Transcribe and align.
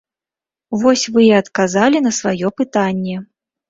Вось 0.85 1.05
вы 1.17 1.27
і 1.27 1.31
адказалі 1.43 2.05
на 2.09 2.17
сваё 2.23 2.47
пытанне. 2.61 3.25